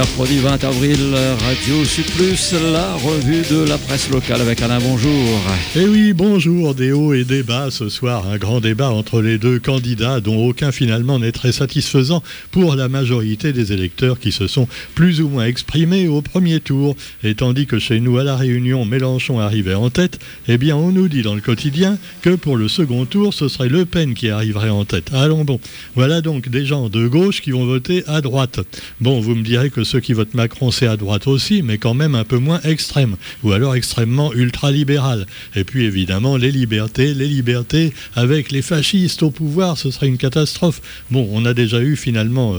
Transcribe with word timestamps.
Mercredi 0.00 0.38
20 0.38 0.64
avril, 0.64 1.14
Radio 1.44 1.84
Sud 1.84 2.06
Plus, 2.16 2.54
la 2.72 2.94
revue 2.94 3.42
de 3.50 3.68
la 3.68 3.76
presse 3.76 4.08
locale 4.08 4.40
avec 4.40 4.62
Alain 4.62 4.78
Bonjour. 4.80 5.38
Eh 5.76 5.84
oui, 5.84 6.14
bonjour, 6.14 6.74
des 6.74 6.90
hauts 6.90 7.12
et 7.12 7.24
des 7.24 7.42
bas 7.42 7.70
ce 7.70 7.90
soir. 7.90 8.26
Un 8.26 8.38
grand 8.38 8.60
débat 8.60 8.88
entre 8.88 9.20
les 9.20 9.36
deux 9.36 9.58
candidats 9.58 10.20
dont 10.20 10.46
aucun 10.46 10.72
finalement 10.72 11.18
n'est 11.18 11.32
très 11.32 11.52
satisfaisant 11.52 12.22
pour 12.50 12.76
la 12.76 12.88
majorité 12.88 13.52
des 13.52 13.74
électeurs 13.74 14.18
qui 14.18 14.32
se 14.32 14.46
sont 14.46 14.68
plus 14.94 15.20
ou 15.20 15.28
moins 15.28 15.44
exprimés 15.44 16.08
au 16.08 16.22
premier 16.22 16.60
tour. 16.60 16.96
Et 17.22 17.34
tandis 17.34 17.66
que 17.66 17.78
chez 17.78 18.00
nous, 18.00 18.16
à 18.16 18.24
La 18.24 18.36
Réunion, 18.36 18.86
Mélenchon 18.86 19.38
arrivait 19.38 19.74
en 19.74 19.90
tête, 19.90 20.18
eh 20.48 20.56
bien 20.56 20.76
on 20.76 20.92
nous 20.92 21.08
dit 21.08 21.20
dans 21.20 21.34
le 21.34 21.42
quotidien 21.42 21.98
que 22.22 22.36
pour 22.36 22.56
le 22.56 22.68
second 22.68 23.04
tour, 23.04 23.34
ce 23.34 23.48
serait 23.48 23.68
Le 23.68 23.84
Pen 23.84 24.14
qui 24.14 24.30
arriverait 24.30 24.70
en 24.70 24.86
tête. 24.86 25.12
Allons 25.12 25.44
bon. 25.44 25.60
Voilà 25.94 26.22
donc 26.22 26.48
des 26.48 26.64
gens 26.64 26.88
de 26.88 27.06
gauche 27.06 27.42
qui 27.42 27.50
vont 27.50 27.66
voter 27.66 28.02
à 28.06 28.22
droite. 28.22 28.60
Bon, 29.02 29.20
vous 29.20 29.34
me 29.34 29.42
direz 29.42 29.68
que 29.68 29.84
ceux 29.90 30.00
qui 30.00 30.12
votent 30.12 30.34
Macron, 30.34 30.70
c'est 30.70 30.86
à 30.86 30.96
droite 30.96 31.26
aussi, 31.26 31.62
mais 31.62 31.76
quand 31.76 31.94
même 31.94 32.14
un 32.14 32.22
peu 32.24 32.38
moins 32.38 32.60
extrême, 32.62 33.16
ou 33.42 33.50
alors 33.50 33.74
extrêmement 33.74 34.32
ultra-libéral. 34.32 35.26
Et 35.56 35.64
puis 35.64 35.84
évidemment, 35.84 36.36
les 36.36 36.52
libertés, 36.52 37.12
les 37.12 37.26
libertés 37.26 37.92
avec 38.14 38.52
les 38.52 38.62
fascistes 38.62 39.24
au 39.24 39.30
pouvoir, 39.32 39.76
ce 39.76 39.90
serait 39.90 40.06
une 40.06 40.16
catastrophe. 40.16 40.80
Bon, 41.10 41.28
on 41.32 41.44
a 41.44 41.54
déjà 41.54 41.80
eu 41.80 41.96
finalement 41.96 42.54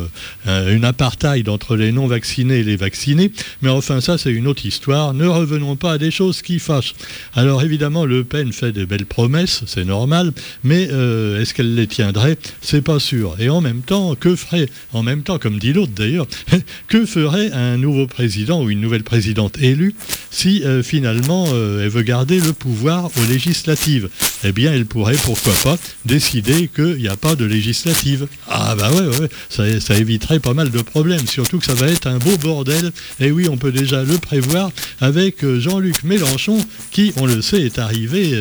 euh, 0.47 0.75
une 0.75 0.83
apartheid 0.83 1.47
entre 1.47 1.77
les 1.77 1.93
non-vaccinés 1.93 2.59
et 2.59 2.63
les 2.63 2.75
vaccinés, 2.75 3.31
mais 3.61 3.69
enfin 3.69 4.01
ça 4.01 4.17
c'est 4.17 4.31
une 4.31 4.47
autre 4.47 4.65
histoire. 4.65 5.13
Ne 5.13 5.27
revenons 5.27 5.77
pas 5.77 5.93
à 5.93 5.97
des 5.97 6.11
choses 6.11 6.41
qui 6.41 6.59
fâchent. 6.59 6.95
Alors 7.33 7.63
évidemment, 7.63 8.03
Le 8.03 8.25
Pen 8.25 8.51
fait 8.51 8.73
de 8.73 8.83
belles 8.83 9.05
promesses, 9.05 9.63
c'est 9.67 9.85
normal, 9.85 10.33
mais 10.65 10.89
euh, 10.91 11.41
est-ce 11.41 11.53
qu'elle 11.53 11.75
les 11.75 11.87
tiendrait? 11.87 12.37
C'est 12.61 12.81
pas 12.81 12.99
sûr. 12.99 13.37
Et 13.39 13.49
en 13.49 13.61
même 13.61 13.83
temps, 13.83 14.15
que 14.15 14.35
ferait, 14.35 14.67
en 14.91 15.01
même 15.01 15.23
temps, 15.23 15.39
comme 15.39 15.59
dit 15.59 15.71
l'autre 15.71 15.93
d'ailleurs, 15.95 16.27
que 16.89 17.05
ferait 17.05 17.20
un 17.29 17.77
nouveau 17.77 18.07
président 18.07 18.63
ou 18.63 18.69
une 18.69 18.81
nouvelle 18.81 19.03
présidente 19.03 19.57
élue 19.61 19.95
si 20.31 20.63
euh, 20.63 20.81
finalement 20.81 21.45
euh, 21.53 21.83
elle 21.83 21.89
veut 21.89 22.01
garder 22.01 22.39
le 22.39 22.53
pouvoir 22.53 23.11
aux 23.17 23.25
législatives 23.29 24.09
Eh 24.43 24.51
bien, 24.51 24.73
elle 24.73 24.85
pourrait, 24.85 25.15
pourquoi 25.23 25.53
pas, 25.63 25.77
décider 26.05 26.69
qu'il 26.73 26.95
n'y 26.95 27.07
a 27.07 27.17
pas 27.17 27.35
de 27.35 27.45
législative. 27.45 28.27
Ah 28.49 28.75
bah 28.75 28.89
ouais, 28.91 29.19
ouais, 29.19 29.29
ça, 29.49 29.97
éviterait 29.97 30.39
pas 30.39 30.53
mal 30.53 30.71
de 30.71 30.81
problèmes, 30.81 31.27
surtout 31.27 31.59
que 31.59 31.65
ça 31.65 31.73
va 31.73 31.87
être 31.87 32.07
un 32.07 32.17
beau 32.17 32.37
bordel. 32.37 32.91
Et 33.19 33.31
oui, 33.31 33.47
on 33.49 33.57
peut 33.57 33.71
déjà 33.71 34.03
le 34.03 34.17
prévoir 34.17 34.71
avec 35.01 35.43
euh, 35.43 35.59
Jean-Luc 35.59 36.03
Mélenchon, 36.03 36.57
qui, 36.91 37.13
on 37.17 37.25
le 37.25 37.41
sait, 37.41 37.61
est 37.61 37.77
arrivé 37.77 38.33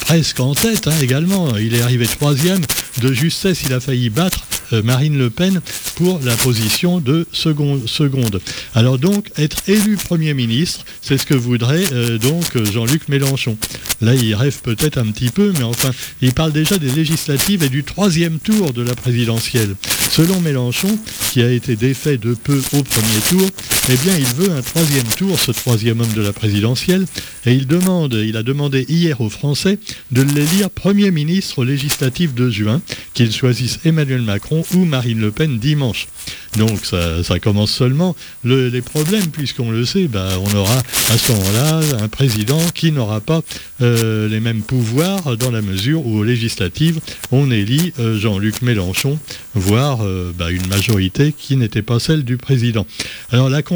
presque 0.00 0.40
en 0.40 0.54
tête 0.54 0.88
hein, 0.88 0.94
également. 1.02 1.56
Il 1.56 1.74
est 1.74 1.82
arrivé 1.82 2.06
troisième. 2.06 2.60
De 3.00 3.12
justesse, 3.12 3.62
il 3.64 3.72
a 3.72 3.80
failli 3.80 4.10
battre 4.10 4.47
Marine 4.84 5.18
Le 5.18 5.30
Pen 5.30 5.60
pour 5.96 6.20
la 6.24 6.36
position 6.36 7.00
de 7.00 7.26
seconde 7.32 7.88
seconde. 7.88 8.40
Alors 8.74 8.98
donc, 8.98 9.30
être 9.36 9.58
élu 9.68 9.96
Premier 9.96 10.34
ministre, 10.34 10.84
c'est 11.02 11.18
ce 11.18 11.26
que 11.26 11.34
voudrait 11.34 11.84
euh, 11.92 12.18
donc 12.18 12.44
Jean-Luc 12.70 13.08
Mélenchon. 13.08 13.56
Là, 14.00 14.14
il 14.14 14.34
rêve 14.34 14.60
peut-être 14.62 14.98
un 14.98 15.06
petit 15.06 15.30
peu, 15.30 15.52
mais 15.58 15.64
enfin, 15.64 15.90
il 16.22 16.32
parle 16.32 16.52
déjà 16.52 16.78
des 16.78 16.90
législatives 16.90 17.62
et 17.62 17.68
du 17.68 17.84
troisième 17.84 18.38
tour 18.38 18.72
de 18.72 18.82
la 18.82 18.94
présidentielle. 18.94 19.74
Selon 20.10 20.40
Mélenchon, 20.40 20.98
qui 21.32 21.42
a 21.42 21.50
été 21.50 21.76
défait 21.76 22.16
de 22.16 22.34
peu 22.34 22.60
au 22.72 22.82
premier 22.82 23.20
tour, 23.28 23.48
eh 23.90 23.96
bien, 23.96 24.16
il 24.18 24.26
veut 24.34 24.52
un 24.52 24.60
troisième 24.60 25.06
tour, 25.16 25.38
ce 25.40 25.50
troisième 25.50 26.00
homme 26.00 26.12
de 26.12 26.20
la 26.20 26.34
présidentielle, 26.34 27.06
et 27.46 27.54
il 27.54 27.66
demande, 27.66 28.12
il 28.12 28.36
a 28.36 28.42
demandé 28.42 28.84
hier 28.86 29.20
aux 29.22 29.30
Français 29.30 29.78
de 30.10 30.20
l'élire 30.20 30.68
Premier 30.68 31.10
ministre 31.10 31.64
législatif 31.64 32.34
de 32.34 32.50
juin, 32.50 32.82
qu'ils 33.14 33.32
choisissent 33.32 33.78
Emmanuel 33.86 34.20
Macron 34.20 34.62
ou 34.74 34.84
Marine 34.84 35.20
Le 35.20 35.30
Pen 35.30 35.58
dimanche. 35.58 36.06
Donc 36.56 36.80
ça, 36.84 37.38
commence 37.38 37.70
seulement 37.70 38.16
les 38.44 38.82
problèmes, 38.82 39.28
puisqu'on 39.28 39.70
le 39.70 39.84
sait, 39.84 40.08
bah, 40.08 40.28
on 40.40 40.54
aura 40.54 40.78
à 41.10 41.18
ce 41.18 41.32
moment-là 41.32 41.80
un 42.02 42.08
président 42.08 42.60
qui 42.74 42.90
n'aura 42.90 43.20
pas 43.20 43.42
euh, 43.80 44.28
les 44.28 44.40
mêmes 44.40 44.62
pouvoirs 44.62 45.36
dans 45.36 45.50
la 45.50 45.62
mesure 45.62 46.04
où 46.06 46.18
aux 46.18 46.24
législatives, 46.24 47.00
on 47.30 47.50
élit 47.50 47.92
euh, 47.98 48.18
Jean-Luc 48.18 48.62
Mélenchon, 48.62 49.18
voire 49.54 50.00
euh, 50.02 50.32
bah, 50.36 50.50
une 50.50 50.66
majorité 50.66 51.32
qui 51.36 51.56
n'était 51.56 51.82
pas 51.82 52.00
celle 52.00 52.24
du 52.24 52.36
président. 52.36 52.86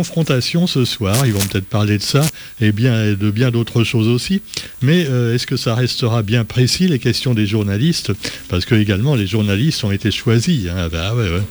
Confrontation 0.02 0.66
ce 0.66 0.84
soir, 0.84 1.26
ils 1.26 1.32
vont 1.32 1.38
peut-être 1.38 1.68
parler 1.68 1.96
de 1.96 2.02
ça 2.02 2.26
et 2.60 2.72
bien 2.72 3.12
de 3.12 3.30
bien 3.30 3.52
d'autres 3.52 3.84
choses 3.84 4.08
aussi, 4.08 4.42
mais 4.80 5.02
est-ce 5.02 5.46
que 5.46 5.56
ça 5.56 5.76
restera 5.76 6.24
bien 6.24 6.44
précis 6.44 6.88
les 6.88 6.98
questions 6.98 7.34
des 7.34 7.46
journalistes? 7.46 8.10
Parce 8.48 8.64
que 8.64 8.74
également 8.74 9.14
les 9.14 9.28
journalistes 9.28 9.84
ont 9.84 9.92
été 9.92 10.10
choisis. 10.10 10.66
Hein. 10.68 10.88
Bah, 10.90 11.14
ouais, 11.14 11.30
ouais. 11.30 11.42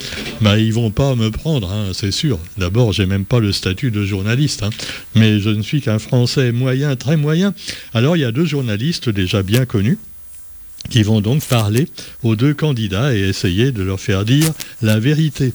Bah, 0.42 0.60
ils 0.60 0.74
vont 0.74 0.92
pas 0.92 1.16
me 1.16 1.32
prendre, 1.32 1.72
hein, 1.72 1.92
c'est 1.94 2.12
sûr. 2.12 2.40
D'abord, 2.58 2.92
j'ai 2.92 3.06
même 3.06 3.24
pas 3.24 3.40
le 3.40 3.54
statut 3.54 3.90
de 3.90 4.04
journaliste, 4.04 4.64
hein. 4.64 4.70
mais 5.16 5.40
je 5.40 5.50
ne 5.50 5.62
suis 5.62 5.80
qu'un 5.80 5.98
Français 6.00 6.52
moyen, 6.52 6.98
très 6.98 7.16
moyen. 7.16 7.54
Alors, 7.94 8.18
il 8.18 8.20
y 8.20 8.26
a 8.26 8.34
deux 8.34 8.46
journalistes 8.46 9.08
déjà 9.08 9.44
bien 9.44 9.66
connus 9.66 9.98
qui 10.90 11.04
vont 11.04 11.22
donc 11.22 11.42
parler 11.46 11.88
aux 12.22 12.36
deux 12.36 12.54
candidats 12.54 13.16
et 13.16 13.22
essayer 13.22 13.72
de 13.72 13.82
leur 13.82 14.00
faire 14.00 14.26
dire 14.26 14.52
la 14.82 15.00
vérité. 15.00 15.54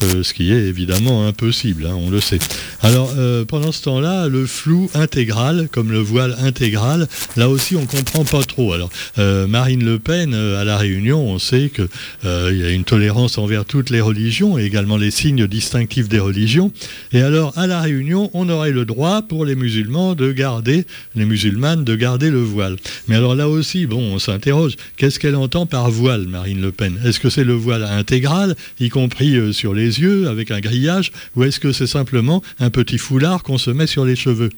Ce 0.00 0.32
qui 0.32 0.52
est 0.52 0.66
évidemment 0.66 1.26
impossible, 1.26 1.86
hein, 1.86 1.94
on 1.96 2.10
le 2.10 2.20
sait. 2.20 2.38
Alors, 2.80 3.12
euh, 3.18 3.44
pendant 3.44 3.72
ce 3.72 3.82
temps-là, 3.82 4.28
le 4.28 4.46
flou 4.46 4.88
intégral, 4.94 5.68
comme 5.70 5.90
le 5.90 5.98
voile 5.98 6.36
intégral, 6.40 7.08
là 7.36 7.48
aussi, 7.48 7.74
on 7.74 7.86
comprend 7.86 8.24
pas 8.24 8.44
trop. 8.44 8.72
Alors, 8.72 8.88
euh, 9.18 9.48
Marine 9.48 9.84
Le 9.84 9.98
Pen, 9.98 10.32
à 10.32 10.62
La 10.62 10.76
Réunion, 10.76 11.20
on 11.20 11.40
sait 11.40 11.72
qu'il 11.74 11.88
y 12.24 12.64
a 12.64 12.70
une 12.70 12.84
tolérance 12.84 13.36
envers 13.36 13.64
toutes 13.64 13.90
les 13.90 14.00
religions 14.00 14.58
et 14.58 14.64
également 14.64 14.96
les 14.96 15.10
signes 15.10 15.48
distinctifs 15.48 16.08
des 16.08 16.20
religions. 16.20 16.70
Et 17.12 17.20
alors, 17.20 17.52
à 17.56 17.66
La 17.66 17.80
Réunion, 17.80 18.30
on 18.32 18.48
aurait 18.48 18.70
le 18.70 18.84
droit 18.84 19.22
pour 19.22 19.44
les 19.44 19.56
musulmans 19.56 20.14
de 20.14 20.30
garder, 20.30 20.86
les 21.16 21.24
musulmanes, 21.24 21.82
de 21.82 21.96
garder 21.96 22.30
le 22.30 22.40
voile. 22.40 22.76
Mais 23.08 23.16
alors 23.16 23.34
là 23.34 23.48
aussi, 23.48 23.86
bon, 23.86 24.00
on 24.00 24.18
s'interroge, 24.20 24.76
qu'est-ce 24.96 25.18
qu'elle 25.18 25.36
entend 25.36 25.66
par 25.66 25.90
voile, 25.90 26.28
Marine 26.28 26.60
Le 26.60 26.70
Pen? 26.70 26.98
Est-ce 27.04 27.18
que 27.18 27.28
c'est 27.28 27.44
le 27.44 27.54
voile 27.54 27.82
intégral, 27.82 28.54
y 28.78 28.88
compris 28.88 29.52
sur 29.52 29.74
les 29.74 30.00
yeux 30.00 30.28
avec 30.28 30.52
un 30.52 30.60
grillage 30.60 31.10
ou 31.34 31.42
est-ce 31.42 31.58
que 31.58 31.72
c'est 31.72 31.86
simplement 31.86 32.42
un 32.60 32.67
petit 32.70 32.98
foulard 32.98 33.42
qu'on 33.42 33.58
se 33.58 33.70
met 33.70 33.86
sur 33.86 34.04
les 34.04 34.16
cheveux 34.16 34.50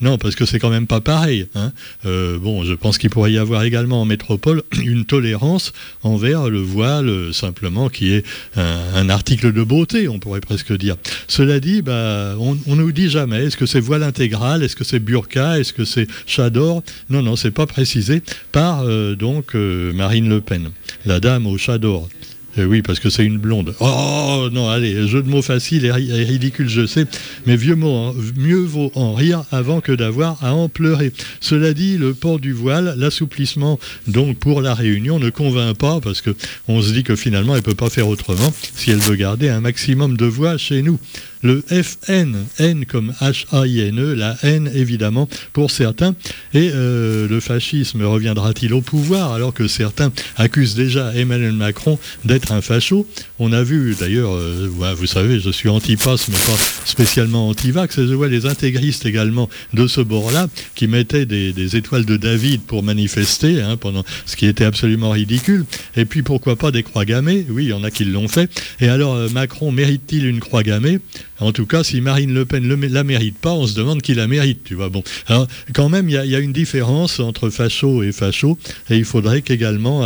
non, 0.00 0.16
parce 0.16 0.36
que 0.36 0.44
c'est 0.44 0.60
quand 0.60 0.70
même 0.70 0.86
pas 0.86 1.00
pareil. 1.00 1.48
Hein. 1.56 1.72
Euh, 2.06 2.38
bon, 2.38 2.64
je 2.64 2.72
pense 2.72 2.98
qu'il 2.98 3.10
pourrait 3.10 3.32
y 3.32 3.38
avoir 3.38 3.64
également 3.64 4.00
en 4.00 4.04
métropole 4.04 4.62
une 4.84 5.04
tolérance 5.04 5.72
envers 6.02 6.48
le 6.48 6.60
voile, 6.60 7.34
simplement, 7.34 7.88
qui 7.88 8.12
est 8.12 8.24
un, 8.56 9.08
article 9.08 9.52
de 9.52 9.62
beauté, 9.62 10.06
on 10.06 10.18
pourrait 10.18 10.40
presque 10.40 10.72
dire. 10.76 10.96
Cela 11.26 11.60
dit, 11.60 11.82
bah, 11.82 12.36
on, 12.38 12.54
ne 12.54 12.74
nous 12.74 12.92
dit 12.92 13.08
jamais, 13.08 13.46
est-ce 13.46 13.56
que 13.56 13.66
c'est 13.66 13.80
voile 13.80 14.02
intégral, 14.02 14.62
est-ce 14.62 14.76
que 14.76 14.84
c'est 14.84 14.98
burqa, 14.98 15.58
est-ce 15.58 15.72
que 15.72 15.84
c'est 15.84 16.06
chador? 16.26 16.82
Non, 17.08 17.22
non, 17.22 17.34
c'est 17.34 17.50
pas 17.50 17.66
précisé 17.66 18.22
par 18.52 18.82
euh, 18.82 19.16
donc 19.16 19.54
euh, 19.54 19.92
Marine 19.94 20.28
Le 20.28 20.40
Pen, 20.40 20.70
la 21.06 21.20
dame 21.20 21.46
au 21.46 21.56
chador. 21.56 22.08
Eh 22.56 22.64
oui, 22.64 22.82
parce 22.82 22.98
que 22.98 23.10
c'est 23.10 23.24
une 23.24 23.38
blonde. 23.38 23.74
Oh 23.78 24.48
non, 24.50 24.68
allez, 24.68 25.06
jeu 25.06 25.22
de 25.22 25.28
mots 25.28 25.42
facile 25.42 25.84
et, 25.84 25.92
ridicule, 25.92 26.68
je 26.68 26.86
sais, 26.86 27.04
mais 27.46 27.56
vieux 27.56 27.76
mot, 27.76 28.14
mieux 28.36 28.58
vaut 28.60 28.90
en 28.94 29.14
rire 29.14 29.44
avant 29.52 29.80
que 29.80 29.92
d'avoir 29.92 30.42
à 30.42 30.54
en 30.54 30.68
pleurer. 30.68 31.12
Cela 31.40 31.74
dit, 31.74 31.98
le 31.98 32.14
port 32.14 32.40
du 32.40 32.52
voile, 32.52 32.94
l'assouplissement 32.96 33.78
donc 34.06 34.38
pour 34.38 34.62
la 34.62 34.74
Réunion 34.74 35.18
ne 35.18 35.30
convainc 35.30 35.76
pas 35.76 36.00
parce 36.00 36.20
que 36.20 36.34
on 36.66 36.80
se 36.80 36.92
dit 36.92 37.04
que 37.04 37.16
finalement 37.16 37.54
elle 37.54 37.62
peut 37.62 37.74
pas 37.74 37.90
faire 37.90 38.08
autrement 38.08 38.52
si 38.74 38.90
elle 38.90 38.98
veut 38.98 39.16
garder 39.16 39.48
un 39.48 39.60
maximum 39.60 40.16
de 40.16 40.26
voix 40.26 40.56
chez 40.56 40.82
nous 40.82 40.98
le 41.42 41.62
FN, 41.68 42.36
N 42.58 42.84
comme 42.86 43.12
H-A-I-N-E, 43.20 44.14
la 44.14 44.36
haine 44.42 44.70
évidemment 44.74 45.28
pour 45.52 45.70
certains. 45.70 46.14
Et 46.54 46.70
euh, 46.72 47.28
le 47.28 47.40
fascisme 47.40 48.02
reviendra-t-il 48.04 48.72
au 48.72 48.80
pouvoir 48.80 49.32
alors 49.32 49.54
que 49.54 49.68
certains 49.68 50.12
accusent 50.36 50.74
déjà 50.74 51.14
Emmanuel 51.14 51.52
Macron 51.52 51.98
d'être 52.24 52.52
un 52.52 52.60
facho? 52.60 53.06
On 53.38 53.52
a 53.52 53.62
vu 53.62 53.94
d'ailleurs, 53.98 54.34
euh, 54.34 54.68
vous 54.68 55.06
savez, 55.06 55.40
je 55.40 55.50
suis 55.50 55.68
anti-pass 55.68 56.28
mais 56.28 56.34
pas 56.34 56.56
spécialement 56.84 57.48
anti-vax, 57.48 57.98
et 57.98 58.06
je 58.06 58.14
vois 58.14 58.28
les 58.28 58.46
intégristes 58.46 59.06
également 59.06 59.48
de 59.72 59.86
ce 59.86 60.00
bord-là 60.00 60.48
qui 60.74 60.86
mettaient 60.86 61.26
des, 61.26 61.76
étoiles 61.76 62.04
de 62.04 62.16
David 62.16 62.62
pour 62.62 62.82
manifester, 62.82 63.60
hein, 63.60 63.76
pendant 63.76 64.04
ce 64.26 64.36
qui 64.36 64.46
était 64.46 64.64
absolument 64.64 65.10
ridicule. 65.10 65.64
Et 65.96 66.04
puis 66.04 66.22
pourquoi 66.22 66.56
pas 66.56 66.70
des 66.70 66.82
croix 66.82 67.04
gammées? 67.04 67.46
Oui, 67.50 67.64
il 67.64 67.70
y 67.70 67.72
en 67.72 67.84
a 67.84 67.90
qui 67.90 68.04
l'ont 68.04 68.28
fait. 68.28 68.50
Et 68.80 68.88
alors 68.88 69.14
euh, 69.14 69.28
Macron 69.28 69.70
mérite-t-il 69.70 70.26
une 70.26 70.40
croix 70.40 70.62
gammée? 70.62 70.98
En 71.40 71.52
tout 71.52 71.66
cas, 71.66 71.84
si 71.84 72.00
Marine 72.00 72.34
Le 72.34 72.44
Pen 72.44 72.66
ne 72.66 72.74
la 72.88 73.04
mérite 73.04 73.38
pas, 73.38 73.52
on 73.52 73.66
se 73.66 73.74
demande 73.74 74.02
qui 74.02 74.14
la 74.14 74.26
mérite, 74.26 74.64
tu 74.64 74.74
vois. 74.74 74.88
Bon, 74.88 75.02
alors, 75.26 75.46
quand 75.72 75.88
même, 75.88 76.08
il 76.08 76.14
y, 76.14 76.36
a 76.36 76.38
une 76.38 76.52
différence 76.52 77.20
entre 77.20 77.50
facho 77.50 78.02
et 78.02 78.12
facho, 78.12 78.58
et 78.90 78.96
il 78.96 79.04
faudrait 79.04 79.42
qu'également 79.42 80.04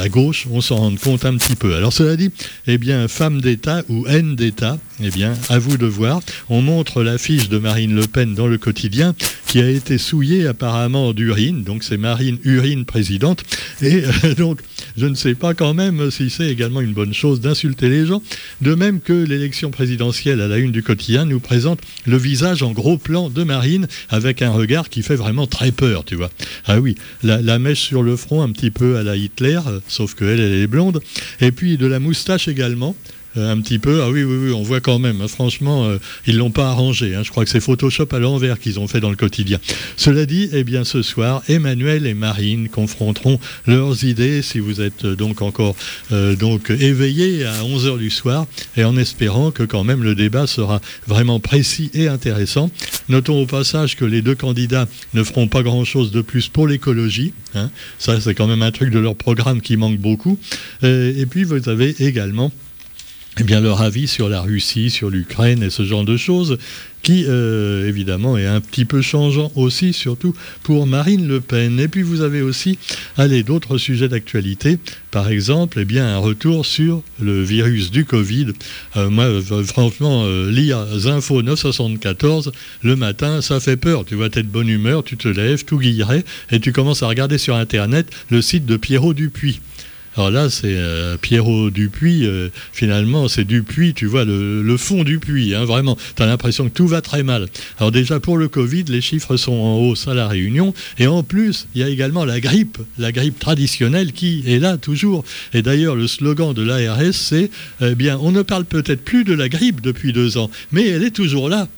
à, 0.00 0.08
gauche, 0.08 0.46
on 0.50 0.60
s'en 0.60 0.76
rende 0.76 0.98
compte 0.98 1.24
un 1.24 1.36
petit 1.36 1.56
peu. 1.56 1.74
Alors, 1.74 1.92
cela 1.92 2.16
dit, 2.16 2.30
eh 2.66 2.78
bien, 2.78 3.08
femme 3.08 3.40
d'État 3.40 3.82
ou 3.88 4.06
haine 4.06 4.36
d'État, 4.36 4.78
Eh 5.00 5.10
bien, 5.10 5.34
à 5.48 5.58
vous 5.58 5.76
de 5.76 5.86
voir. 5.86 6.20
On 6.48 6.62
montre 6.62 7.02
l'affiche 7.02 7.48
de 7.48 7.58
Marine 7.58 7.94
Le 7.94 8.06
Pen 8.06 8.34
dans 8.34 8.46
le 8.46 8.58
quotidien 8.58 9.14
qui 9.46 9.60
a 9.60 9.68
été 9.68 9.98
souillée 9.98 10.46
apparemment 10.46 11.12
d'urine. 11.12 11.62
Donc 11.62 11.84
c'est 11.84 11.98
Marine 11.98 12.38
Urine 12.42 12.86
présidente. 12.86 13.42
Et 13.82 14.02
euh, 14.24 14.34
donc, 14.38 14.60
je 14.96 15.04
ne 15.04 15.14
sais 15.14 15.34
pas 15.34 15.52
quand 15.52 15.74
même 15.74 16.10
si 16.10 16.30
c'est 16.30 16.46
également 16.46 16.80
une 16.80 16.94
bonne 16.94 17.12
chose 17.12 17.40
d'insulter 17.42 17.90
les 17.90 18.06
gens. 18.06 18.22
De 18.62 18.74
même 18.74 19.00
que 19.00 19.12
l'élection 19.12 19.70
présidentielle 19.70 20.40
à 20.40 20.48
la 20.48 20.56
une 20.56 20.72
du 20.72 20.82
quotidien 20.82 21.26
nous 21.26 21.38
présente 21.38 21.80
le 22.06 22.16
visage 22.16 22.62
en 22.62 22.72
gros 22.72 22.96
plan 22.96 23.28
de 23.28 23.42
Marine 23.42 23.88
avec 24.08 24.40
un 24.40 24.50
regard 24.50 24.88
qui 24.88 25.02
fait 25.02 25.16
vraiment 25.16 25.46
très 25.46 25.70
peur, 25.70 26.04
tu 26.04 26.14
vois. 26.14 26.30
Ah 26.64 26.80
oui, 26.80 26.94
la, 27.22 27.58
mèche 27.58 27.80
sur 27.80 28.02
le 28.02 28.16
front 28.16 28.42
un 28.42 28.50
petit 28.52 28.70
peu 28.70 28.96
à 28.96 29.02
la 29.02 29.16
Hitler, 29.16 29.60
sauf 29.88 30.14
qu'elle, 30.14 30.40
elle 30.40 30.54
est 30.54 30.66
blonde. 30.66 31.02
Et 31.40 31.52
puis 31.52 31.76
de 31.76 31.86
la 31.86 31.98
moustache 31.98 32.48
également. 32.48 32.94
Euh, 33.36 33.50
un 33.50 33.60
petit 33.60 33.78
peu. 33.78 34.02
Ah 34.02 34.10
oui, 34.10 34.24
oui, 34.24 34.36
oui, 34.46 34.52
on 34.52 34.62
voit 34.62 34.80
quand 34.80 34.98
même. 34.98 35.20
Hein. 35.22 35.28
franchement, 35.28 35.86
ils 35.86 35.94
euh, 35.94 35.98
ils 36.26 36.36
l'ont 36.36 36.50
pas 36.50 36.68
arrangé. 36.68 37.14
Hein. 37.14 37.22
je 37.24 37.30
crois 37.30 37.44
que 37.44 37.50
c'est 37.50 37.60
Photoshop 37.60 38.08
à 38.12 38.18
l'envers 38.18 38.58
qu'ils 38.58 38.78
ont 38.78 38.88
fait 38.88 39.00
dans 39.00 39.10
le 39.10 39.16
quotidien. 39.16 39.58
Cela 39.96 40.26
dit, 40.26 40.50
eh 40.52 40.64
bien, 40.64 40.84
ce 40.84 41.02
soir, 41.02 41.42
Emmanuel 41.48 42.06
et 42.06 42.14
Marine 42.14 42.68
confronteront 42.68 43.38
leurs 43.66 44.04
idées. 44.04 44.42
Si 44.42 44.58
vous 44.58 44.80
êtes 44.80 45.04
euh, 45.04 45.16
donc 45.16 45.42
encore 45.42 45.76
donc 46.38 46.70
éveillé 46.70 47.44
à 47.44 47.64
11 47.64 47.86
h 47.88 47.98
du 47.98 48.10
soir, 48.10 48.46
et 48.76 48.84
en 48.84 48.96
espérant 48.96 49.50
que 49.50 49.62
quand 49.62 49.84
même 49.84 50.02
le 50.02 50.14
débat 50.14 50.46
sera 50.46 50.80
vraiment 51.06 51.40
précis 51.40 51.90
et 51.94 52.08
intéressant. 52.08 52.70
Notons 53.08 53.40
au 53.40 53.46
passage 53.46 53.96
que 53.96 54.04
les 54.04 54.22
deux 54.22 54.34
candidats 54.34 54.88
ne 55.14 55.22
feront 55.22 55.48
pas 55.48 55.62
grand-chose 55.62 56.10
de 56.10 56.20
plus 56.20 56.48
pour 56.48 56.66
l'écologie. 56.66 57.32
Hein. 57.54 57.70
Ça, 57.98 58.20
c'est 58.20 58.34
quand 58.34 58.46
même 58.46 58.62
un 58.62 58.72
truc 58.72 58.90
de 58.90 58.98
leur 58.98 59.16
programme 59.16 59.60
qui 59.60 59.76
manque 59.76 59.98
beaucoup. 59.98 60.38
et 60.82 61.26
puis, 61.28 61.44
vous 61.44 61.68
avez 61.68 61.94
également 62.00 62.52
eh 63.40 63.44
bien, 63.44 63.60
leur 63.60 63.80
avis 63.80 64.08
sur 64.08 64.28
la 64.28 64.42
Russie, 64.42 64.90
sur 64.90 65.08
l'Ukraine 65.08 65.62
et 65.62 65.70
ce 65.70 65.84
genre 65.84 66.04
de 66.04 66.18
choses, 66.18 66.58
qui 67.02 67.24
euh, 67.26 67.88
évidemment 67.88 68.36
est 68.36 68.46
un 68.46 68.60
petit 68.60 68.84
peu 68.84 69.00
changeant 69.00 69.50
aussi, 69.56 69.94
surtout 69.94 70.34
pour 70.62 70.86
Marine 70.86 71.26
Le 71.26 71.40
Pen. 71.40 71.80
Et 71.80 71.88
puis 71.88 72.02
vous 72.02 72.20
avez 72.20 72.42
aussi, 72.42 72.78
allez, 73.16 73.42
d'autres 73.42 73.78
sujets 73.78 74.08
d'actualité, 74.08 74.78
par 75.10 75.28
exemple, 75.28 75.78
eh 75.80 75.84
bien, 75.86 76.06
un 76.06 76.18
retour 76.18 76.66
sur 76.66 77.02
le 77.20 77.42
virus 77.42 77.90
du 77.90 78.04
Covid. 78.04 78.48
Euh, 78.96 79.08
moi, 79.08 79.24
euh, 79.24 79.64
franchement, 79.64 80.26
lire 80.48 80.86
Zinfo 80.98 81.42
974 81.42 82.52
le 82.82 82.96
matin, 82.96 83.40
ça 83.40 83.60
fait 83.60 83.78
peur. 83.78 84.04
Tu 84.04 84.14
vois, 84.14 84.28
t'es 84.28 84.42
de 84.42 84.48
bonne 84.48 84.68
humeur, 84.68 85.04
tu 85.04 85.16
te 85.16 85.28
lèves, 85.28 85.64
tout 85.64 85.78
guilleret, 85.78 86.24
et 86.50 86.60
tu 86.60 86.72
commences 86.72 87.02
à 87.02 87.08
regarder 87.08 87.38
sur 87.38 87.56
Internet 87.56 88.10
le 88.30 88.42
site 88.42 88.66
de 88.66 88.76
Pierrot 88.76 89.14
Dupuis. 89.14 89.60
Alors 90.16 90.30
là, 90.30 90.50
c'est 90.50 90.74
euh, 90.76 91.16
Pierrot 91.16 91.70
Dupuis, 91.70 92.26
euh, 92.26 92.50
finalement, 92.72 93.28
c'est 93.28 93.44
Dupuis, 93.44 93.94
tu 93.94 94.06
vois, 94.06 94.24
le, 94.24 94.76
fond 94.76 95.04
du 95.04 95.18
puits, 95.18 95.54
hein, 95.54 95.64
vraiment. 95.64 95.96
Tu 96.16 96.22
as 96.22 96.26
l'impression 96.26 96.68
que 96.68 96.74
tout 96.74 96.86
va 96.86 97.00
très 97.00 97.22
mal. 97.22 97.48
Alors 97.78 97.92
déjà, 97.92 98.20
pour 98.20 98.36
le 98.36 98.48
Covid, 98.48 98.84
les 98.88 99.00
chiffres 99.00 99.36
sont 99.36 99.52
en 99.52 99.78
hausse 99.78 100.08
à 100.08 100.14
la 100.14 100.28
Réunion. 100.28 100.74
Et 100.98 101.06
en 101.06 101.22
plus, 101.22 101.66
il 101.74 101.80
y 101.80 101.84
a 101.84 101.88
également 101.88 102.24
la 102.24 102.40
grippe, 102.40 102.78
la 102.98 103.12
grippe 103.12 103.38
traditionnelle 103.38 104.12
qui 104.12 104.42
est 104.46 104.58
là 104.58 104.76
toujours. 104.76 105.24
Et 105.54 105.62
d'ailleurs, 105.62 105.96
le 105.96 106.06
slogan 106.06 106.52
de 106.52 106.62
l'ARS, 106.62 107.12
c'est, 107.12 107.50
eh 107.80 107.94
bien, 107.94 108.18
on 108.20 108.32
ne 108.32 108.42
parle 108.42 108.64
peut-être 108.64 109.02
plus 109.02 109.24
de 109.24 109.34
la 109.34 109.48
grippe 109.48 109.80
depuis 109.80 110.12
deux 110.12 110.36
ans, 110.36 110.50
mais 110.72 110.88
elle 110.88 111.04
est 111.04 111.10
toujours 111.10 111.48
là. 111.48 111.68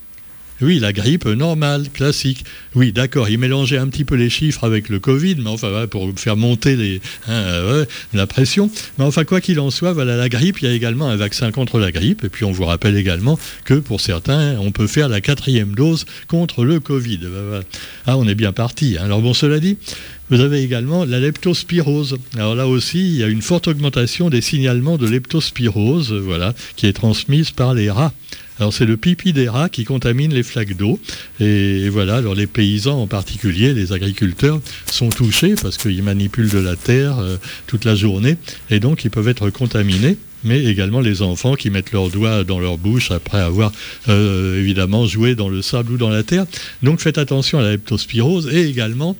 Oui, 0.60 0.78
la 0.78 0.92
grippe 0.92 1.26
normale, 1.26 1.88
classique. 1.92 2.44
Oui, 2.74 2.92
d'accord, 2.92 3.28
il 3.28 3.38
mélangeait 3.38 3.78
un 3.78 3.88
petit 3.88 4.04
peu 4.04 4.14
les 4.14 4.30
chiffres 4.30 4.64
avec 4.64 4.88
le 4.88 5.00
Covid, 5.00 5.36
mais 5.36 5.50
enfin, 5.50 5.86
pour 5.88 6.08
faire 6.16 6.36
monter 6.36 7.00
hein, 7.28 7.84
la 8.12 8.26
pression. 8.26 8.70
Mais 8.98 9.04
enfin, 9.04 9.24
quoi 9.24 9.40
qu'il 9.40 9.58
en 9.58 9.70
soit, 9.70 9.92
voilà, 9.92 10.16
la 10.16 10.28
grippe, 10.28 10.62
il 10.62 10.68
y 10.68 10.70
a 10.70 10.74
également 10.74 11.08
un 11.08 11.16
vaccin 11.16 11.50
contre 11.50 11.78
la 11.80 11.90
grippe. 11.90 12.24
Et 12.24 12.28
puis, 12.28 12.44
on 12.44 12.52
vous 12.52 12.64
rappelle 12.64 12.96
également 12.96 13.38
que 13.64 13.74
pour 13.74 14.00
certains, 14.00 14.56
on 14.60 14.70
peut 14.70 14.86
faire 14.86 15.08
la 15.08 15.20
quatrième 15.20 15.74
dose 15.74 16.06
contre 16.28 16.64
le 16.64 16.78
Covid. 16.78 17.20
Ah, 18.06 18.16
on 18.16 18.28
est 18.28 18.36
bien 18.36 18.52
parti. 18.52 18.96
Hein. 18.98 19.04
Alors, 19.04 19.22
bon, 19.22 19.34
cela 19.34 19.58
dit, 19.58 19.76
vous 20.30 20.40
avez 20.40 20.62
également 20.62 21.04
la 21.04 21.20
leptospirose. 21.20 22.16
Alors 22.36 22.54
là 22.54 22.66
aussi, 22.66 23.00
il 23.00 23.16
y 23.16 23.22
a 23.22 23.28
une 23.28 23.42
forte 23.42 23.68
augmentation 23.68 24.30
des 24.30 24.40
signalements 24.40 24.96
de 24.96 25.06
leptospirose, 25.06 26.12
voilà, 26.12 26.54
qui 26.76 26.86
est 26.86 26.92
transmise 26.94 27.50
par 27.50 27.74
les 27.74 27.90
rats. 27.90 28.12
Alors 28.60 28.72
c'est 28.72 28.86
le 28.86 28.96
pipi 28.96 29.32
des 29.32 29.48
rats 29.48 29.68
qui 29.68 29.84
contamine 29.84 30.32
les 30.32 30.42
flaques 30.42 30.76
d'eau. 30.76 31.00
Et, 31.40 31.88
voilà, 31.88 32.16
alors 32.16 32.34
les 32.34 32.46
paysans 32.46 33.00
en 33.00 33.06
particulier, 33.06 33.74
les 33.74 33.92
agriculteurs, 33.92 34.60
sont 34.86 35.08
touchés 35.08 35.54
parce 35.60 35.76
qu'ils 35.76 36.02
manipulent 36.02 36.50
de 36.50 36.58
la 36.58 36.76
terre 36.76 37.18
euh, 37.18 37.36
toute 37.66 37.84
la 37.84 37.94
journée 37.94 38.36
et 38.70 38.80
donc 38.80 39.04
ils 39.04 39.10
peuvent 39.10 39.28
être 39.28 39.50
contaminés 39.50 40.16
mais 40.44 40.62
également 40.64 41.00
les 41.00 41.22
enfants 41.22 41.54
qui 41.54 41.70
mettent 41.70 41.92
leurs 41.92 42.10
doigts 42.10 42.44
dans 42.44 42.60
leur 42.60 42.76
bouche 42.76 43.10
après 43.10 43.40
avoir 43.40 43.72
euh, 44.08 44.60
évidemment 44.60 45.06
joué 45.06 45.34
dans 45.34 45.48
le 45.48 45.62
sable 45.62 45.92
ou 45.92 45.96
dans 45.96 46.10
la 46.10 46.22
terre. 46.22 46.44
Donc 46.82 47.00
faites 47.00 47.18
attention 47.18 47.58
à 47.58 47.62
la 47.62 47.70
leptospirose 47.72 48.52
et 48.52 48.68
également 48.68 49.16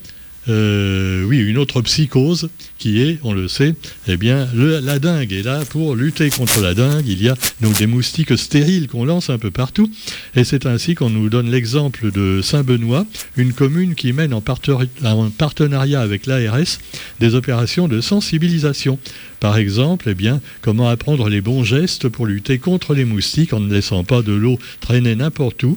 euh, 0.49 1.25
oui, 1.25 1.39
une 1.39 1.59
autre 1.59 1.81
psychose 1.83 2.49
qui 2.79 3.01
est, 3.01 3.19
on 3.23 3.33
le 3.33 3.49
sait, 3.49 3.75
eh 4.09 4.17
bien, 4.17 4.47
la 4.55 4.99
dingue. 4.99 5.33
Et 5.33 5.43
là, 5.43 5.63
pour 5.71 5.95
lutter 5.95 6.31
contre 6.31 6.61
la 6.61 6.75
dingue, 6.75 7.07
il 7.07 7.23
y 7.23 7.29
a 7.29 7.35
donc 7.61 7.79
des 7.79 7.87
moustiques 7.87 8.37
stériles 8.37 8.89
qu'on 8.89 9.05
lance 9.05 9.31
un 9.31 9.39
peu 9.39 9.51
partout. 9.51 9.91
Et 10.37 10.45
c'est 10.45 10.67
ainsi 10.67 10.95
qu'on 10.95 11.11
nous 11.11 11.31
donne 11.31 11.51
l'exemple 11.51 12.11
de 12.11 12.41
Saint-Benoît, 12.43 13.07
une 13.37 13.53
commune 13.53 13.95
qui 13.95 14.13
mène 14.13 14.35
en, 14.35 14.43
partenariat 14.43 16.01
avec 16.01 16.27
l'ARS 16.27 16.79
des 17.21 17.35
opérations 17.35 17.89
de 17.89 18.01
sensibilisation. 18.01 18.99
Par 19.45 19.59
exemple, 19.59 20.09
eh 20.09 20.15
bien, 20.15 20.41
comment 20.63 20.89
apprendre 20.89 21.29
les 21.29 21.43
bons 21.43 21.65
gestes 21.65 22.09
pour 22.09 22.25
lutter 22.25 22.57
contre 22.57 22.95
les 22.95 23.05
moustiques 23.05 23.53
en 23.53 23.61
ne 23.61 23.71
laissant 23.71 24.03
pas 24.03 24.23
de 24.23 24.33
l'eau 24.33 24.59
traîner 24.81 25.15
n'importe 25.17 25.65
où, 25.65 25.77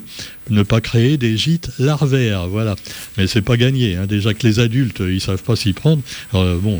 ne 0.49 0.63
pas 0.63 0.79
créer 0.79 1.17
des 1.17 1.35
gîtes 1.35 1.71
larvaires, 1.77 2.47
voilà. 2.47 2.77
Mais 3.17 3.27
c'est 3.27 3.41
pas 3.41 3.57
gagné, 3.57 3.97
hein. 3.97 4.05
déjà 4.05 4.33
que 4.33 4.47
les 4.47 4.61
adultes, 4.61 5.01
ils 5.05 5.19
savent 5.19 5.43
pas 5.43 5.57
s'y 5.57 5.73
prendre. 5.73 6.01
bon, 6.31 6.79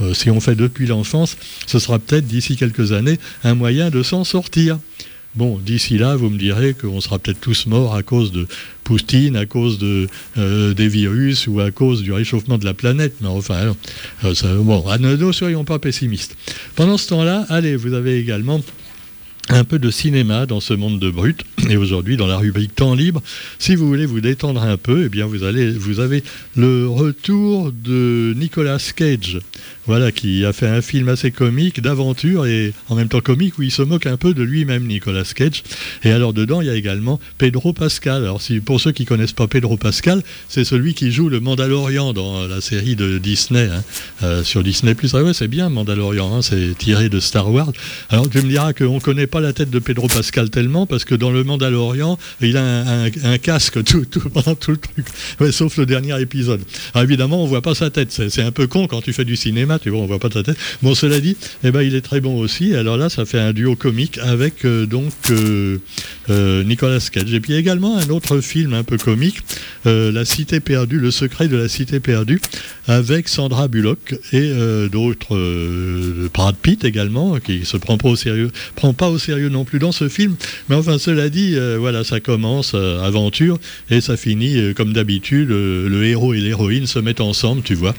euh, 0.00 0.06
euh, 0.06 0.12
si 0.12 0.28
on 0.28 0.40
fait 0.40 0.56
depuis 0.56 0.88
l'enfance, 0.88 1.36
ce 1.68 1.78
sera 1.78 2.00
peut-être 2.00 2.26
d'ici 2.26 2.56
quelques 2.56 2.90
années 2.90 3.20
un 3.44 3.54
moyen 3.54 3.90
de 3.90 4.02
s'en 4.02 4.24
sortir. 4.24 4.80
Bon, 5.34 5.58
d'ici 5.58 5.98
là, 5.98 6.14
vous 6.14 6.30
me 6.30 6.38
direz 6.38 6.74
qu'on 6.74 7.00
sera 7.00 7.18
peut-être 7.18 7.40
tous 7.40 7.66
morts 7.66 7.96
à 7.96 8.04
cause 8.04 8.30
de 8.30 8.46
Poutine, 8.84 9.34
à 9.34 9.46
cause 9.46 9.80
euh, 9.82 10.74
des 10.74 10.86
virus 10.86 11.48
ou 11.48 11.58
à 11.58 11.72
cause 11.72 12.02
du 12.02 12.12
réchauffement 12.12 12.56
de 12.56 12.64
la 12.64 12.74
planète. 12.74 13.14
Mais 13.20 13.26
enfin, 13.26 13.74
bon, 14.22 14.84
ah, 14.88 14.98
ne 14.98 15.32
soyons 15.32 15.64
pas 15.64 15.80
pessimistes. 15.80 16.36
Pendant 16.76 16.96
ce 16.96 17.08
temps-là, 17.08 17.46
allez, 17.48 17.74
vous 17.74 17.94
avez 17.94 18.16
également 18.18 18.60
un 19.48 19.64
peu 19.64 19.78
de 19.78 19.90
cinéma 19.90 20.46
dans 20.46 20.60
ce 20.60 20.72
monde 20.72 21.00
de 21.00 21.10
brut. 21.10 21.44
Et 21.68 21.76
aujourd'hui, 21.76 22.16
dans 22.16 22.26
la 22.26 22.36
rubrique 22.36 22.74
temps 22.74 22.94
libre, 22.94 23.22
si 23.58 23.74
vous 23.74 23.86
voulez 23.86 24.06
vous 24.06 24.20
détendre 24.20 24.62
un 24.62 24.76
peu, 24.76 25.04
eh 25.06 25.08
bien 25.08 25.26
vous, 25.26 25.42
allez, 25.42 25.70
vous 25.72 26.00
avez 26.00 26.22
le 26.56 26.88
retour 26.88 27.72
de 27.72 28.34
Nicolas 28.36 28.78
Cage 28.94 29.40
voilà, 29.86 30.12
qui 30.12 30.44
a 30.44 30.52
fait 30.52 30.66
un 30.66 30.80
film 30.80 31.08
assez 31.08 31.30
comique, 31.30 31.80
d'aventure 31.80 32.46
et 32.46 32.72
en 32.88 32.94
même 32.94 33.08
temps 33.08 33.20
comique, 33.20 33.58
où 33.58 33.62
il 33.62 33.70
se 33.70 33.82
moque 33.82 34.06
un 34.06 34.16
peu 34.16 34.32
de 34.32 34.42
lui-même, 34.42 34.86
Nicolas 34.86 35.24
Cage. 35.34 35.62
Et 36.04 36.10
alors 36.10 36.32
dedans, 36.32 36.60
il 36.60 36.68
y 36.68 36.70
a 36.70 36.74
également 36.74 37.20
Pedro 37.38 37.72
Pascal. 37.72 38.22
Alors 38.22 38.40
si, 38.40 38.60
pour 38.60 38.80
ceux 38.80 38.92
qui 38.92 39.04
connaissent 39.04 39.32
pas 39.32 39.46
Pedro 39.46 39.76
Pascal, 39.76 40.22
c'est 40.48 40.64
celui 40.64 40.94
qui 40.94 41.12
joue 41.12 41.28
le 41.28 41.40
Mandalorian 41.40 42.12
dans 42.12 42.46
la 42.46 42.60
série 42.60 42.96
de 42.96 43.18
Disney, 43.18 43.68
hein, 43.70 43.82
euh, 44.22 44.42
sur 44.42 44.62
Disney+. 44.62 44.94
Ah 45.12 45.22
ouais, 45.22 45.34
c'est 45.34 45.48
bien 45.48 45.68
Mandalorian, 45.68 46.34
hein, 46.34 46.42
c'est 46.42 46.76
tiré 46.78 47.08
de 47.08 47.20
Star 47.20 47.50
Wars. 47.50 47.72
Alors 48.08 48.28
tu 48.28 48.38
me 48.38 48.48
diras 48.48 48.72
qu'on 48.72 49.00
connaît 49.00 49.26
pas 49.26 49.40
la 49.40 49.52
tête 49.52 49.70
de 49.70 49.78
Pedro 49.78 50.08
Pascal 50.08 50.50
tellement, 50.50 50.86
parce 50.86 51.04
que 51.04 51.14
dans 51.14 51.30
le 51.30 51.44
Mandalorian, 51.44 52.18
il 52.40 52.56
a 52.56 52.64
un, 52.64 53.38
casque 53.38 53.84
tout, 53.84 54.04
tout, 54.06 54.28
pendant 54.32 54.54
tout 54.54 54.70
le 54.70 54.78
truc, 54.78 55.52
sauf 55.52 55.76
le 55.76 55.84
dernier 55.84 56.18
épisode. 56.20 56.62
Alors 56.94 57.04
évidemment, 57.04 57.42
on 57.42 57.46
voit 57.46 57.62
pas 57.62 57.74
sa 57.74 57.90
tête, 57.90 58.10
c'est 58.12 58.42
un 58.42 58.52
peu 58.52 58.66
con 58.66 58.86
quand 58.86 59.02
tu 59.02 59.12
fais 59.12 59.24
du 59.24 59.36
cinéma 59.36 59.73
tu 59.78 59.90
voit 59.90 60.18
pas 60.18 60.28
ta 60.28 60.42
tête. 60.42 60.56
Bon, 60.82 60.94
cela 60.94 61.20
dit, 61.20 61.36
eh 61.62 61.70
ben, 61.70 61.82
il 61.82 61.94
est 61.94 62.00
très 62.00 62.20
bon 62.20 62.38
aussi. 62.38 62.74
Alors 62.74 62.96
là, 62.96 63.08
ça 63.08 63.24
fait 63.24 63.38
un 63.38 63.52
duo 63.52 63.76
comique 63.76 64.18
avec 64.18 64.64
euh, 64.64 64.86
donc 64.86 65.12
euh, 65.30 65.78
euh, 66.30 66.64
Nicolas 66.64 67.00
Cage. 67.12 67.32
Et 67.32 67.40
puis 67.40 67.54
également 67.54 67.96
un 67.96 68.08
autre 68.10 68.40
film 68.40 68.74
un 68.74 68.84
peu 68.84 68.98
comique, 68.98 69.38
La 69.84 70.24
Cité 70.24 70.60
perdue, 70.60 70.98
Le 70.98 71.10
secret 71.10 71.48
de 71.48 71.56
la 71.56 71.68
Cité 71.68 72.00
perdue, 72.00 72.40
avec 72.86 73.28
Sandra 73.28 73.68
Bullock 73.68 74.14
et 74.32 74.50
d'autres, 74.90 75.36
Brad 76.32 76.56
Pitt 76.56 76.84
également, 76.84 77.38
qui 77.38 77.64
se 77.64 77.76
prend 77.76 77.98
pas 77.98 78.08
au 78.08 78.16
sérieux, 78.16 78.50
prend 78.74 78.94
pas 78.94 79.08
au 79.08 79.18
sérieux 79.18 79.48
non 79.48 79.64
plus 79.64 79.78
dans 79.78 79.92
ce 79.92 80.08
film. 80.08 80.36
Mais 80.68 80.76
enfin, 80.76 80.98
cela 80.98 81.28
dit, 81.28 81.56
voilà, 81.78 82.04
ça 82.04 82.20
commence 82.20 82.74
aventure 82.74 83.58
et 83.90 84.00
ça 84.00 84.16
finit 84.16 84.74
comme 84.74 84.92
d'habitude. 84.92 85.48
le 85.50 86.04
héros 86.04 86.34
et 86.34 86.40
l'héroïne 86.40 86.86
se 86.86 86.98
mettent 86.98 87.20
ensemble, 87.20 87.62
tu 87.62 87.74
vois. 87.74 87.94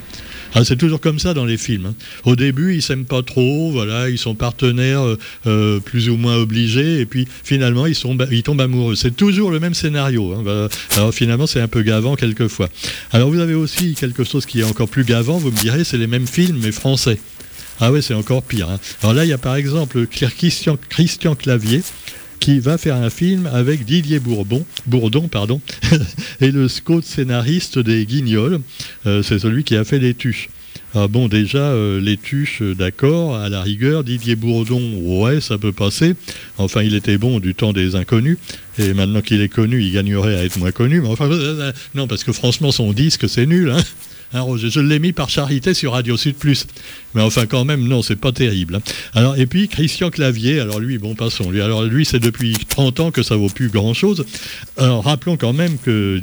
Ah, 0.58 0.64
c'est 0.64 0.78
toujours 0.78 1.02
comme 1.02 1.20
ça 1.20 1.34
dans 1.34 1.44
les 1.44 1.58
films. 1.58 1.88
Hein. 1.88 1.96
Au 2.24 2.38
début, 2.38 2.76
ils 2.76 2.82
s'aiment 2.82 3.04
pas 3.04 3.22
trop, 3.24 3.72
voilà, 3.72 4.10
ils 4.10 4.18
sont 4.18 4.36
partenaires 4.36 5.02
euh, 5.02 5.18
euh, 5.48 5.80
plus 5.82 6.08
ou 6.08 6.16
moins 6.16 6.38
obligés, 6.38 7.02
et 7.02 7.06
puis 7.06 7.28
finalement, 7.44 7.86
ils, 7.86 7.96
tombent 7.98 8.62
amoureux. 8.62 8.96
C'est 8.96 9.16
toujours 9.16 9.52
le 9.52 9.60
même 9.60 9.74
scénario. 9.74 10.34
Hein. 10.34 10.70
Alors 10.96 11.14
finalement, 11.14 11.46
c'est 11.46 11.60
un 11.60 11.68
peu 11.68 11.82
gavant 11.82 12.16
quelquefois. 12.16 12.70
Alors 13.12 13.30
vous 13.30 13.40
avez 13.40 13.54
aussi 13.54 13.96
quelque 13.96 14.24
chose 14.24 14.46
qui 14.46 14.62
est 14.62 14.64
encore 14.64 14.88
plus 14.88 15.04
gavant, 15.04 15.38
vous 15.38 15.52
me 15.52 15.58
direz, 15.58 15.84
c'est 15.84 15.98
les 15.98 16.08
mêmes 16.08 16.28
films, 16.28 16.60
mais 16.64 16.72
français. 16.72 17.20
Ah 17.82 17.92
ouais, 17.92 18.02
c'est 18.02 18.14
encore 18.14 18.42
pire. 18.42 18.70
Hein. 18.70 18.80
Alors 19.04 19.14
là, 19.14 19.26
il 19.26 19.30
y 19.30 19.34
a 19.34 19.38
par 19.38 19.58
exemple 19.58 20.08
Christian 20.08 21.36
Clavier 21.36 21.84
qui 22.40 22.60
va 22.60 22.78
faire 22.78 22.96
un 22.96 23.10
film 23.10 23.50
avec 23.52 23.86
Didier 23.86 24.20
Bourbon, 24.20 24.66
Bourdon 24.86 25.28
pardon, 25.28 25.62
et 26.42 26.52
le 26.52 26.68
scénariste 27.04 27.80
des 27.80 28.06
Guignols. 28.06 28.62
Euh, 29.06 29.24
c'est 29.24 29.40
celui 29.40 29.64
qui 29.64 29.76
a 29.76 29.84
fait 29.84 30.00
les. 30.00 30.16
Ah 30.98 31.08
bon, 31.10 31.28
déjà, 31.28 31.58
euh, 31.58 32.02
euh, 32.62 32.74
d'accord, 32.74 33.36
à 33.36 33.50
la 33.50 33.62
rigueur. 33.62 34.06
Didier 34.06 34.38
Bourdon, 34.38 34.82
ouais, 35.22 35.42
ça 35.42 35.58
peut 35.58 35.74
passer. 35.74 36.16
Enfin, 36.58 36.84
il 36.84 36.96
était 36.96 37.18
bon 37.18 37.42
du 37.42 37.54
temps 37.54 37.74
des 37.74 37.96
inconnus. 37.96 38.38
Et 38.78 38.94
maintenant 38.94 39.22
qu'il 39.22 39.42
est 39.42 39.50
connu, 39.50 39.84
il 39.84 39.92
gagnerait 39.92 40.38
à 40.38 40.46
être 40.46 40.58
moins 40.58 40.72
connu. 40.72 41.06
Enfin, 41.06 41.30
non, 41.96 42.08
parce 42.08 42.24
que 42.24 42.32
franchement, 42.32 42.72
son 42.72 42.94
disque, 42.94 43.28
c'est 43.28 43.46
nul. 43.46 43.72
Hein 43.72 43.84
Hein. 44.36 44.46
Je 44.58 44.80
l'ai 44.80 45.00
mis 45.00 45.14
par 45.14 45.30
charité 45.30 45.74
sur 45.74 45.94
Radio 45.94 46.18
Sud 46.18 46.36
Plus. 46.36 46.68
Mais 47.14 47.22
enfin, 47.22 47.46
quand 47.46 47.66
même, 47.66 47.88
non, 47.88 48.02
c'est 48.02 48.16
pas 48.16 48.32
terrible. 48.32 48.76
Hein. 48.76 48.82
Alors, 49.14 49.38
et 49.38 49.46
puis, 49.46 49.68
Christian 49.68 50.10
Clavier, 50.10 50.60
alors 50.60 50.80
lui, 50.80 50.98
bon, 50.98 51.16
passons. 51.16 51.50
Lui, 51.50 51.62
alors 51.62 51.84
lui, 51.84 52.06
c'est 52.06 52.20
depuis 52.20 52.54
30 52.68 53.00
ans 53.00 53.12
que 53.12 53.24
ça 53.24 53.36
vaut 53.36 53.50
plus 53.50 53.70
grand-chose. 53.70 54.26
Alors, 54.78 55.04
rappelons 55.04 55.38
quand 55.38 55.54
même 55.54 55.78
que 55.78 56.22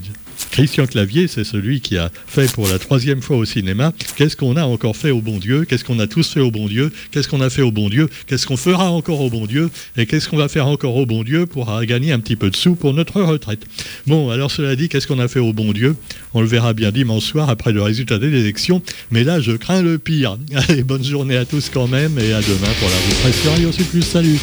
Christian 0.50 0.86
Clavier, 0.86 1.28
c'est 1.28 1.44
celui 1.44 1.80
qui 1.80 1.96
a 1.96 2.10
fait 2.26 2.50
pour 2.52 2.68
la 2.68 2.78
troisième 2.78 3.22
fois 3.22 3.36
au 3.36 3.44
cinéma. 3.44 3.92
Qu'est-ce 4.16 4.36
qu'on 4.36 4.56
a 4.56 4.64
encore 4.64 4.96
fait 4.96 5.10
au 5.10 5.20
bon 5.20 5.38
Dieu? 5.38 5.64
Qu'est-ce 5.64 5.84
qu'on 5.84 5.98
a 5.98 6.06
tous 6.06 6.28
fait 6.28 6.40
au 6.40 6.50
bon 6.50 6.66
Dieu? 6.66 6.92
Qu'est-ce 7.10 7.28
qu'on 7.28 7.40
a 7.40 7.50
fait 7.50 7.62
au 7.62 7.70
bon 7.70 7.88
Dieu? 7.88 8.08
Qu'est-ce 8.26 8.46
qu'on 8.46 8.56
fera 8.56 8.90
encore 8.90 9.20
au 9.20 9.30
bon 9.30 9.46
Dieu? 9.46 9.70
Et 9.96 10.06
qu'est-ce 10.06 10.28
qu'on 10.28 10.36
va 10.36 10.48
faire 10.48 10.66
encore 10.66 10.96
au 10.96 11.06
bon 11.06 11.22
Dieu 11.22 11.46
pour 11.46 11.80
gagner 11.84 12.12
un 12.12 12.18
petit 12.18 12.36
peu 12.36 12.50
de 12.50 12.56
sous 12.56 12.74
pour 12.74 12.94
notre 12.94 13.22
retraite? 13.22 13.64
Bon, 14.06 14.30
alors 14.30 14.50
cela 14.50 14.76
dit, 14.76 14.88
qu'est-ce 14.88 15.06
qu'on 15.06 15.18
a 15.18 15.28
fait 15.28 15.40
au 15.40 15.52
bon 15.52 15.72
Dieu? 15.72 15.96
On 16.34 16.40
le 16.40 16.46
verra 16.46 16.72
bien 16.72 16.90
dimanche 16.90 17.24
soir 17.24 17.50
après 17.50 17.72
le 17.72 17.82
résultat 17.82 18.18
des 18.18 18.28
élections. 18.28 18.82
Mais 19.10 19.24
là, 19.24 19.40
je 19.40 19.52
crains 19.52 19.82
le 19.82 19.98
pire. 19.98 20.38
Allez, 20.68 20.82
bonne 20.82 21.04
journée 21.04 21.36
à 21.36 21.44
tous 21.44 21.70
quand 21.72 21.88
même 21.88 22.18
et 22.18 22.32
à 22.32 22.40
demain 22.40 22.72
pour 22.78 22.88
la 22.88 22.96
retraite 22.96 23.72
sur 23.72 23.86
Plus. 23.86 24.02
Salut 24.02 24.38